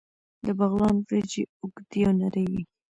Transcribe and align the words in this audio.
د 0.45 0.47
بغلان 0.59 0.95
وریجې 1.05 1.43
اوږدې 1.61 1.99
او 2.07 2.13
نرۍ 2.19 2.45
وي. 2.51 2.63